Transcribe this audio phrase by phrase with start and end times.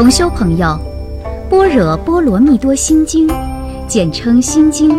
[0.00, 0.66] 同修朋友，
[1.50, 3.28] 《般若波罗蜜多心经》，
[3.86, 4.92] 简称《心经》，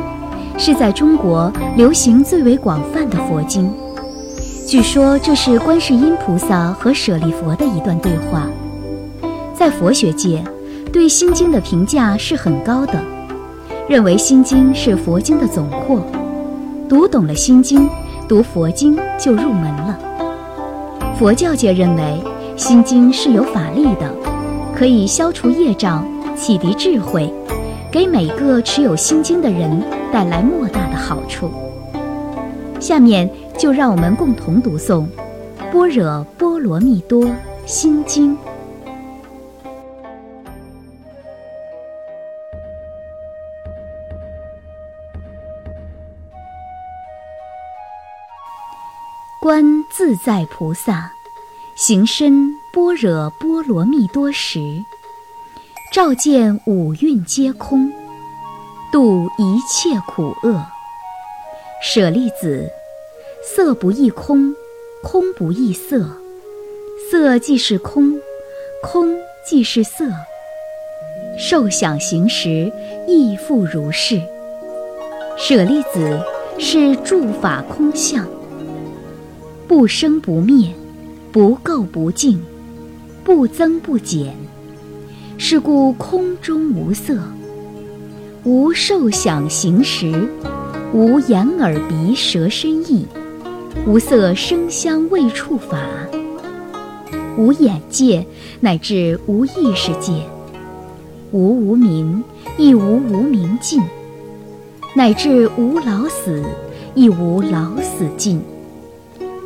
[0.60, 3.68] 是在中国流行最为广泛的佛经。
[4.68, 8.48] 据说这是观世音菩萨和舍利佛的一段对话。
[9.56, 10.44] 在佛学界，
[10.94, 12.94] 对《心经》的评价是很高的，
[13.90, 16.06] 认为《心经》是佛经的总括，
[16.88, 17.88] 读懂了《心经》，
[18.30, 19.98] 读佛经就入门了。
[21.18, 22.22] 佛教界认为，
[22.56, 24.31] 《心经》是有法力的。
[24.76, 26.04] 可以消除业障，
[26.36, 27.32] 启迪智慧，
[27.92, 31.52] 给每个持有心经的人带来莫大的好处。
[32.80, 35.06] 下面就让我们共同读诵
[35.72, 37.30] 《般若波罗蜜多
[37.68, 38.36] 心经》。
[49.40, 51.12] 观自在菩萨。
[51.84, 54.60] 行深般若波罗蜜多时，
[55.92, 57.92] 照见五蕴皆空，
[58.92, 60.64] 度一切苦厄。
[61.82, 62.70] 舍利子，
[63.44, 64.54] 色不异空，
[65.02, 66.08] 空不异色，
[67.10, 68.14] 色即是空，
[68.84, 70.06] 空即是色。
[71.36, 72.72] 受想行识
[73.08, 74.22] 亦复如是。
[75.36, 76.24] 舍利子，
[76.60, 78.28] 是诸法空相，
[79.68, 80.72] 不生不灭。
[81.32, 82.42] 不垢不净，
[83.24, 84.36] 不增不减，
[85.38, 87.18] 是故空中无色，
[88.44, 90.28] 无受想行识，
[90.92, 93.06] 无眼耳鼻舌身意，
[93.88, 95.80] 无色声香味触法，
[97.38, 98.26] 无眼界
[98.60, 100.12] 乃至无意识界，
[101.32, 102.22] 无无明
[102.58, 103.82] 亦无无明尽，
[104.94, 106.44] 乃至无老死
[106.94, 108.42] 亦无老死尽。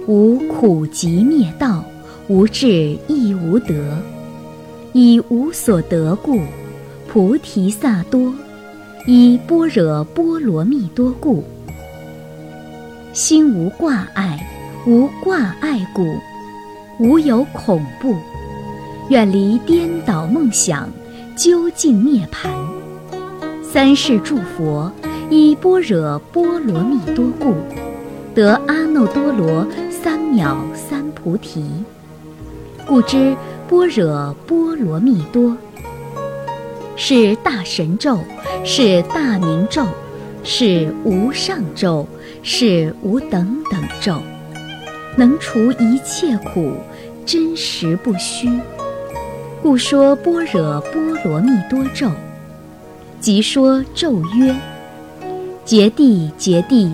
[0.08, 1.84] 无苦集灭道，
[2.28, 3.74] 无智亦无得，
[4.94, 6.42] 以无所得故，
[7.08, 8.32] 菩提萨多；
[9.08, 11.44] 以般若波罗蜜多故，
[13.14, 14.48] 心无挂碍，
[14.86, 16.18] 无挂碍故，
[17.00, 18.16] 无有恐怖，
[19.10, 20.88] 远离颠倒梦想，
[21.36, 22.54] 究竟涅盘。
[23.64, 24.92] 三世诸佛，
[25.32, 27.56] 以般若波罗蜜多故，
[28.36, 29.66] 得阿耨多罗。
[30.06, 31.66] 三藐三菩提，
[32.86, 33.36] 故知
[33.68, 35.58] 般若波罗蜜多
[36.96, 38.20] 是大神咒，
[38.64, 39.84] 是大明咒，
[40.44, 42.08] 是无上咒，
[42.44, 44.22] 是无等等咒，
[45.18, 46.74] 能除一切苦，
[47.26, 48.48] 真实不虚。
[49.64, 52.12] 故说般若波罗蜜多咒，
[53.20, 54.56] 即说咒曰：
[55.66, 56.92] 揭谛揭谛，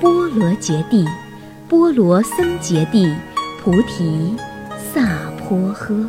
[0.00, 1.04] 波罗揭谛。
[1.72, 3.10] 波罗僧揭谛，
[3.58, 4.36] 菩提
[4.92, 6.04] 萨婆诃。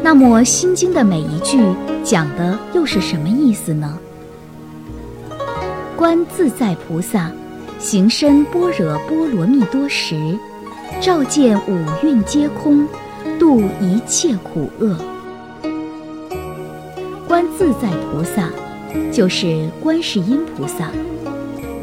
[0.00, 1.58] 那么，《心经》的每一句
[2.04, 3.98] 讲的又是什么意思呢？
[5.96, 7.28] 观自在菩萨
[7.80, 10.38] 行深般若波罗蜜多时，
[11.00, 12.86] 照见五蕴皆空，
[13.36, 14.96] 度一切苦厄。
[17.26, 18.48] 观自在菩萨。
[19.12, 20.90] 就是观世音菩萨，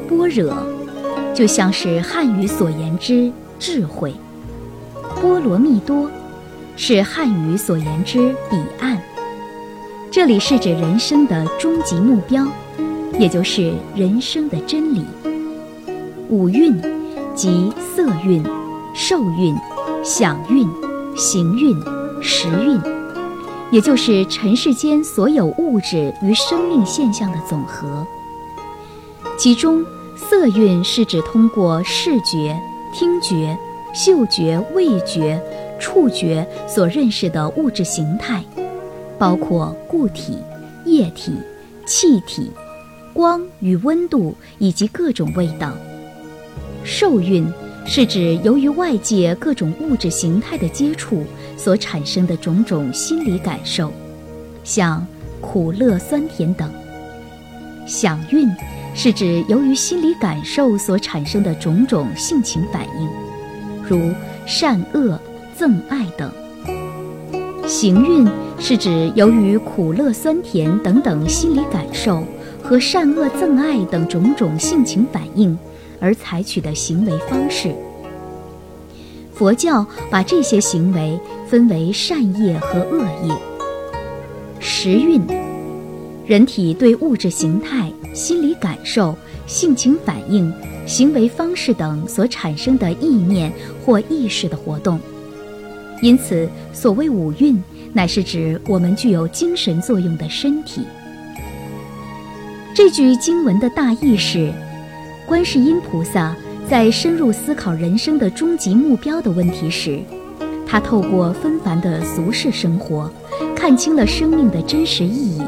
[0.08, 0.56] 般若
[1.34, 4.14] 就像是汉语所言之智慧，
[5.20, 6.10] 波罗蜜多
[6.76, 9.02] 是汉语所言之彼岸。
[10.12, 12.46] 这里是指人生的终极目标，
[13.18, 15.04] 也就是人生的真理。
[16.30, 16.80] 五蕴
[17.34, 18.44] 即色蕴、
[18.94, 19.56] 受蕴、
[20.04, 20.68] 想蕴、
[21.16, 21.76] 行蕴、
[22.22, 22.93] 识蕴。
[23.74, 28.06] 也就是尘世间所有物质与生命现象的总和。
[29.36, 29.84] 其中，
[30.16, 32.56] 色蕴是指通过视觉、
[32.94, 33.58] 听觉、
[33.92, 35.42] 嗅觉、味觉、
[35.80, 38.44] 触觉所认识的物质形态，
[39.18, 40.38] 包括固体、
[40.86, 41.34] 液体、
[41.84, 42.52] 气体、
[43.12, 45.72] 光与温度以及各种味道。
[46.84, 47.52] 受蕴
[47.88, 51.24] 是指由于外界各种物质形态的接触。
[51.58, 53.92] 所产生的种种心理感受，
[54.64, 55.06] 像
[55.42, 56.68] 苦乐酸甜等；
[57.86, 58.50] 想蕴
[58.96, 63.10] 是指由于心理感受所产生的种种性情反应，
[63.88, 64.14] 如
[64.46, 65.20] 善恶、
[65.58, 66.30] 憎爱等；
[67.68, 68.28] 行蕴
[68.60, 72.24] 是指由于苦乐酸甜等等心理感受
[72.62, 75.58] 和善恶憎爱等种种性情反应
[76.00, 77.74] 而采取的行为方式。
[79.34, 81.20] 佛教把这些行为
[81.54, 83.32] 分为善业和恶业。
[84.60, 85.22] 时运，
[86.26, 89.16] 人体对物质形态、心理感受、
[89.46, 90.52] 性情反应、
[90.88, 93.54] 行为方式等所产生的意念
[93.86, 95.00] 或意识的活动。
[96.02, 97.62] 因此，所谓五蕴，
[97.94, 100.82] 乃是指我们具有精神作用的身体。
[102.74, 104.52] 这句经文的大意是：
[105.28, 106.36] 观世音菩萨
[106.68, 110.00] 在深入思考人生的终极目标的问题时，
[110.74, 113.08] 他透过纷繁的俗世生活，
[113.56, 115.44] 看清了生命的真实意义，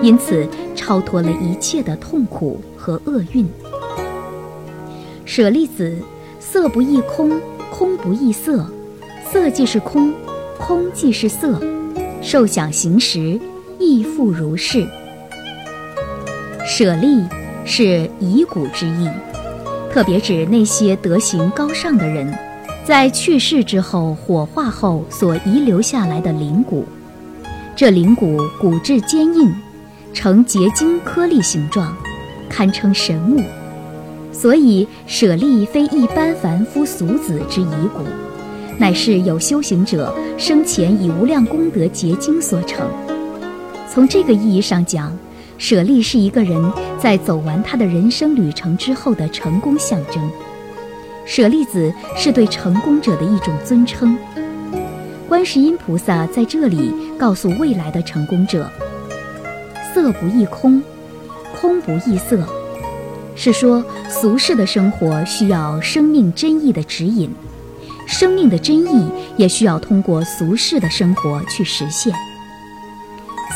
[0.00, 3.46] 因此超脱了一切的痛苦和厄运。
[5.26, 5.94] 舍利子，
[6.40, 7.38] 色不异空，
[7.70, 8.66] 空不异色，
[9.30, 10.14] 色即是空，
[10.58, 11.60] 空即是色，
[12.22, 13.38] 受想行识，
[13.78, 14.88] 亦复如是。
[16.66, 17.22] 舍利
[17.66, 19.10] 是遗骨之意，
[19.92, 22.34] 特别指那些德行高尚的人，
[22.86, 26.84] 在去世之后火化后所遗留下来的灵骨。
[27.74, 29.50] 这灵骨骨质坚硬，
[30.12, 31.96] 呈结晶颗粒形状，
[32.48, 33.40] 堪称神物。
[34.32, 38.04] 所以舍利非一般凡夫俗子之遗骨，
[38.78, 42.86] 乃是有修行者生前以无量功德结晶所成。
[43.90, 45.16] 从这个意义上讲。
[45.56, 46.60] 舍利是一个人
[46.98, 50.20] 在走完他的人生旅程之后的成功象征，
[51.26, 54.16] 舍利子是对成功者的一种尊称。
[55.28, 58.70] 观世音菩萨在这里告诉未来的成功者：
[59.92, 60.82] 色不异空，
[61.60, 62.46] 空不异色，
[63.34, 67.30] 是说俗世的生活需要生命真意的指引，
[68.06, 72.14] 生命的真意也需要通过俗世的生活去实现。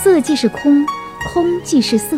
[0.02, 0.86] 色即是空。
[1.34, 2.16] 空即是色，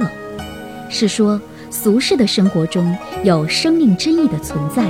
[0.90, 4.84] 是说俗世的生活中有生命真意的存在，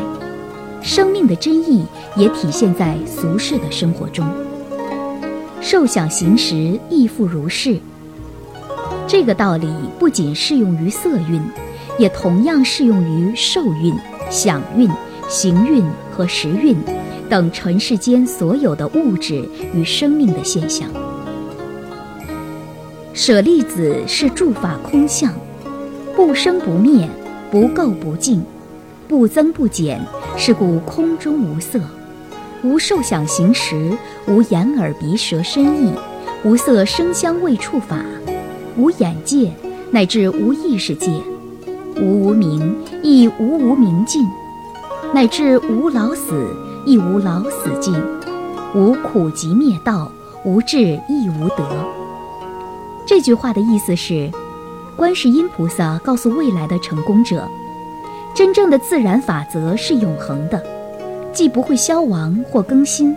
[0.82, 1.84] 生命的真意
[2.16, 4.26] 也体现在俗世的生活中。
[5.60, 7.78] 受想行识亦复如是。
[9.06, 9.68] 这个道理
[9.98, 11.42] 不仅适用于色蕴，
[11.98, 13.94] 也同样适用于受蕴、
[14.30, 14.88] 想蕴、
[15.28, 16.76] 行蕴和识蕴
[17.28, 20.88] 等尘世间所有的物质与生命的现象。
[23.12, 25.34] 舍利子是诸法空相，
[26.16, 27.06] 不生不灭，
[27.50, 28.42] 不垢不净，
[29.06, 30.00] 不增不减，
[30.42, 31.78] 是故空中无色，
[32.62, 33.92] 无受想行识，
[34.26, 35.92] 无眼耳鼻舌身意，
[36.42, 37.98] 无色声香味触法，
[38.74, 39.52] 无眼界，
[39.90, 41.12] 乃至无意识界，
[42.00, 44.26] 无无明，亦无无明尽，
[45.12, 46.48] 乃至无老死，
[46.86, 47.94] 亦无老死尽，
[48.74, 50.10] 无苦集灭道，
[50.46, 51.68] 无智亦无得。
[53.06, 54.30] 这句话的意思是，
[54.96, 57.46] 观世音菩萨告诉未来的成功者，
[58.34, 60.64] 真正的自然法则是永恒的，
[61.32, 63.14] 既不会消亡或更新，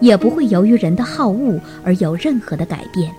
[0.00, 3.12] 也不会由于人的好恶而有任何的改变，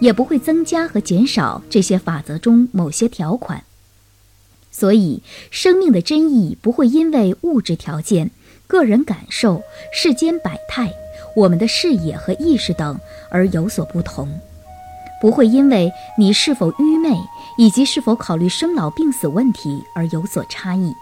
[0.00, 3.62] 也不会增加和减少这些法则中某些条款。
[4.70, 8.30] 所以，生命的真意不会因为物质条件、
[8.66, 10.92] 个人感受、世间百态、
[11.34, 12.98] 我们的视野和意识等
[13.30, 14.38] 而有所不同。
[15.20, 17.16] 不会因为你是否愚昧，
[17.56, 20.92] 以及是否考虑生老病死问题而有所差异；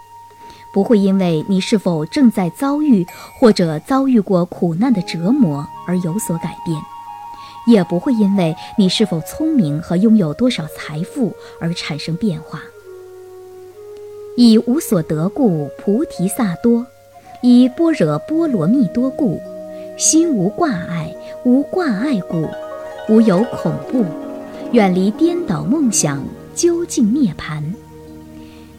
[0.73, 3.05] 不会因为你是否正在遭遇
[3.37, 6.79] 或者遭遇过苦难的折磨而有所改变；
[7.67, 12.61] 也不会因为你是否聪明和拥有多少财富而产生变化。
[14.37, 16.85] 以无所得故，菩提萨多；
[17.41, 19.41] 以般若波罗蜜多故，
[19.97, 22.45] 心无挂碍，无挂碍故。
[23.07, 24.03] 无有恐怖，
[24.71, 26.23] 远离颠倒梦想，
[26.55, 27.61] 究竟涅槃。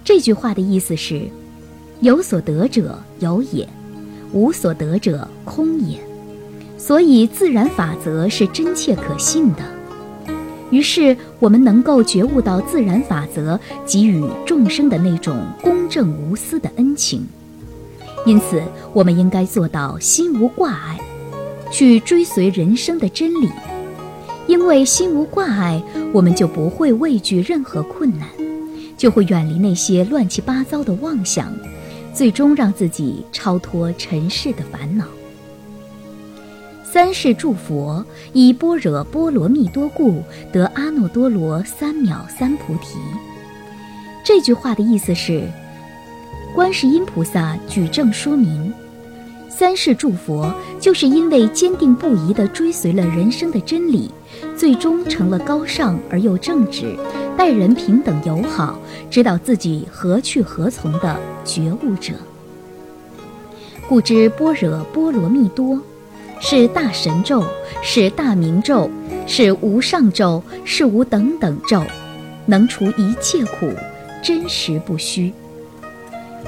[0.04, 1.28] 这句话的意思是：
[2.00, 3.68] 有所得者有也，
[4.32, 5.98] 无所得者空也。
[6.76, 9.62] 所以自然法则是真切可信的。
[10.70, 17.24] 于是我们能够觉悟到自然法则给予众生的那种公正无私的恩情。
[18.24, 18.60] 因此，
[18.92, 20.98] 我们应该做到心无挂碍，
[21.70, 23.48] 去追随人生的真理。
[24.46, 28.28] 因为心无挂碍，我们就不会畏惧任何困难，
[28.96, 31.52] 就会远离那些乱七八糟的妄想，
[32.14, 35.04] 最终让自己超脱尘世的烦恼。
[36.84, 42.98] 三世诸佛以般若波罗蜜多故得阿耨多罗三藐三菩提。
[44.24, 45.46] 这句话的意思是，
[46.54, 48.72] 观世音菩萨举证说明。
[49.48, 54.10] 三世诸佛就是因为坚定不移地追随了人生的真理，
[54.56, 56.96] 最终成了高尚而又正直、
[57.36, 58.78] 待人平等友好、
[59.10, 62.14] 知道自己何去何从的觉悟者。
[63.86, 65.80] 故知般若波罗蜜多，
[66.40, 67.44] 是大神咒，
[67.82, 68.90] 是大明咒，
[69.26, 71.82] 是无上咒，是无等等咒，
[72.46, 73.70] 能除一切苦，
[74.22, 75.32] 真实不虚。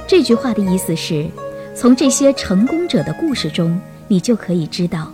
[0.07, 1.27] 这句话的意思是，
[1.75, 5.11] 从这些成功者的故事中，你就可以知道，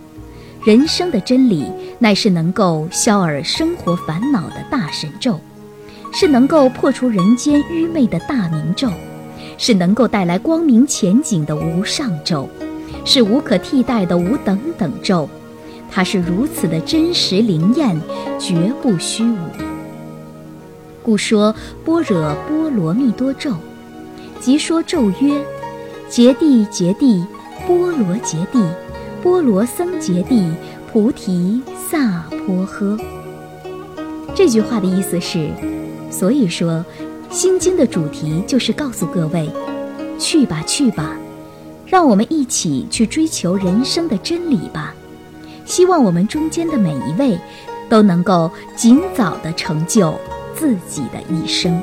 [0.64, 5.40] 人生的真理乃是能够消尔生活烦恼的大神咒，
[6.12, 8.90] 是能够破除人间愚昧的大明咒，
[9.56, 12.48] 是能够带来光明前景的无上咒，
[13.04, 15.28] 是无可替代的无等等咒。
[15.90, 17.98] 它是如此的真实灵验，
[18.38, 19.36] 绝不虚无。
[21.02, 23.52] 故说般若波罗蜜多咒，
[24.40, 25.40] 即说咒曰：
[26.10, 27.24] 揭谛揭谛，
[27.66, 28.66] 波罗揭谛，
[29.22, 30.50] 波罗僧揭谛，
[30.96, 31.60] 菩提
[31.90, 32.98] 萨婆诃。
[34.34, 35.50] 这句话的意思是，
[36.10, 36.82] 所以说，
[37.30, 39.50] 《心经》的主题就是告诉各位：
[40.18, 41.14] 去吧去吧，
[41.84, 44.94] 让我们一起去追求人生的真理吧。
[45.66, 47.38] 希望我们中间的每一位，
[47.90, 50.18] 都能够尽早的成就
[50.54, 51.78] 自己的一生。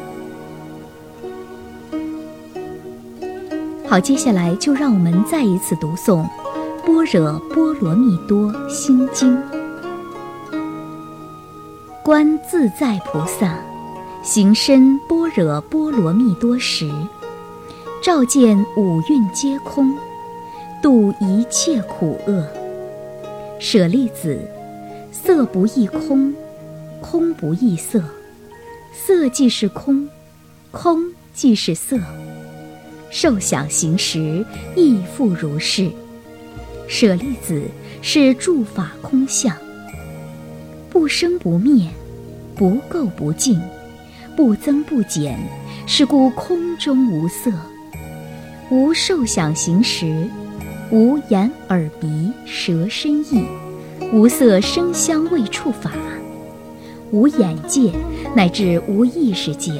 [3.88, 6.24] 好，接下来就让我们再一次读诵
[6.86, 9.38] 《般若波罗蜜多心经》。
[12.04, 13.58] 观自在菩萨
[14.22, 16.92] 行深般若波罗蜜多时，
[18.02, 19.96] 照见五蕴皆空，
[20.82, 22.46] 度一切苦厄。
[23.60, 24.38] 舍利子，
[25.12, 26.34] 色不异空，
[27.00, 28.04] 空不异色，
[28.94, 30.10] 色即是空，
[30.72, 31.02] 空
[31.34, 31.98] 即是色。
[33.10, 35.90] 受想行识亦复如是。
[36.88, 37.64] 舍利子
[38.02, 39.56] 是诸法空相，
[40.90, 41.88] 不生不灭，
[42.56, 43.60] 不垢不净，
[44.36, 45.38] 不增不减，
[45.88, 47.52] 是故空中无色，
[48.70, 50.28] 无受想行识。
[50.92, 53.44] 无眼耳鼻舌身意，
[54.12, 55.92] 无色声香味触法，
[57.12, 57.92] 无眼界
[58.36, 59.72] 乃至无意识界，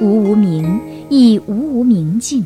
[0.00, 2.44] 无无明亦无无明尽，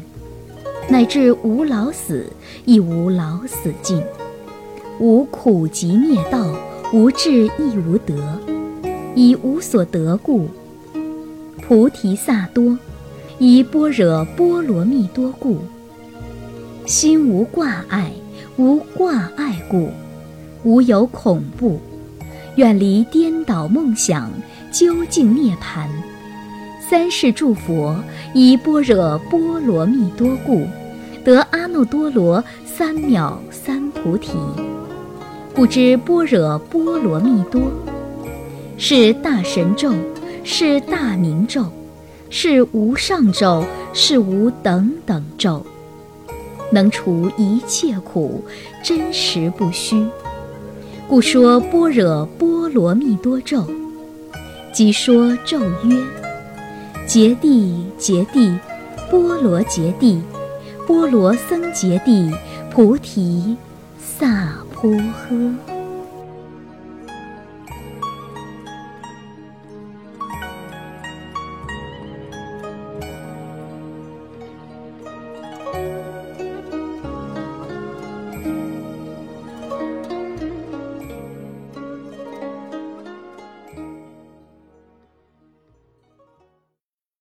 [0.91, 2.27] 乃至无老死
[2.65, 4.03] 亦无老死尽，
[4.99, 6.53] 无苦集灭道，
[6.93, 8.17] 无智亦无得，
[9.15, 10.49] 以无所得故，
[11.63, 12.77] 菩提萨多，
[13.39, 15.59] 以般若波罗蜜多故。
[16.87, 18.11] 心无挂碍，
[18.57, 19.91] 无挂碍故，
[20.65, 21.79] 无有恐怖，
[22.57, 24.29] 远离颠倒梦想，
[24.73, 25.87] 究竟涅槃。
[26.81, 27.97] 三世诸佛
[28.35, 30.67] 以般若波罗蜜多故，
[31.25, 34.33] 得阿耨多罗三藐三菩提。
[35.55, 37.63] 故知般若波罗蜜多
[38.79, 39.93] 是大神咒，
[40.45, 41.67] 是大明咒，
[42.31, 45.65] 是无上咒，是无等等咒。
[46.73, 48.45] 能除一切苦，
[48.83, 50.07] 真实不虚，
[51.09, 53.67] 故说般若波罗蜜多咒，
[54.73, 56.01] 即说咒曰：
[57.07, 58.57] 揭谛揭谛，
[59.11, 60.21] 波罗揭谛，
[60.91, 62.37] 波罗僧揭谛，
[62.69, 63.57] 菩提
[63.97, 65.80] 萨婆诃。